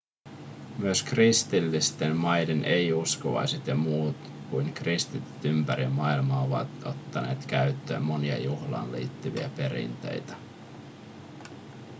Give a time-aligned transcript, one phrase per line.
[0.77, 4.15] myös kristillisten maiden ei-uskovaiset ja muut
[4.49, 10.35] kuin kristityt ympäri maailman ovat ottaneet käyttöön monia juhlaan liittyviä perinteitä